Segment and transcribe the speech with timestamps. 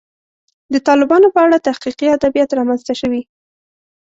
[0.73, 3.21] د طالبانو په اړه تحقیقي ادبیات رامنځته شوي.